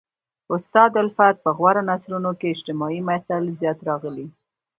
[0.55, 4.27] استاد الفت په غوره نثرونو کښي اجتماعي مسائل زیات راغلي.